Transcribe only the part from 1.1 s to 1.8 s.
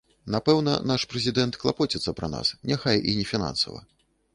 прэзідэнт